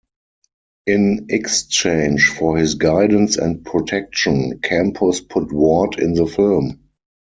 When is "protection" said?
3.63-4.57